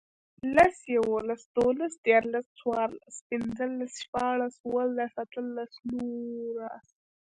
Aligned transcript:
لس, 0.55 0.77
یوولس, 0.95 1.41
دوولس, 1.55 1.93
دیرلس، 2.05 2.47
څوارلس, 2.59 3.15
پنځلس, 3.29 3.91
شپاړس, 4.03 4.53
اووهلس, 4.61 5.13
اتهلس, 5.23 5.71
نورلس 5.93 6.87